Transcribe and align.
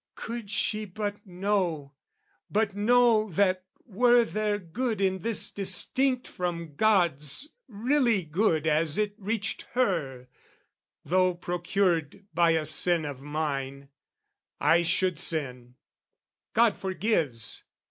"Could 0.15 0.49
she 0.49 0.85
but 0.85 1.27
know 1.27 1.93
but 2.49 2.75
know 2.75 3.29
"That, 3.29 3.65
were 3.85 4.25
there 4.25 4.57
good 4.57 4.99
in 4.99 5.19
this 5.19 5.51
distinct 5.51 6.27
from 6.27 6.73
God's, 6.75 7.49
"Really 7.67 8.23
good 8.23 8.65
as 8.65 8.97
it 8.97 9.13
reached 9.19 9.67
her, 9.73 10.27
though 11.05 11.35
procured 11.35 12.25
"By 12.33 12.53
a 12.53 12.65
sin 12.65 13.05
of 13.05 13.21
mine, 13.21 13.89
I 14.59 14.81
should 14.81 15.19
sin: 15.19 15.75
God 16.53 16.79
forgives. 16.79 17.63